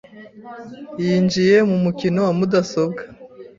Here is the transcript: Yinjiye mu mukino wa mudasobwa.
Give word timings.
Yinjiye 1.03 1.57
mu 1.69 1.77
mukino 1.83 2.19
wa 2.27 2.33
mudasobwa. 2.37 3.01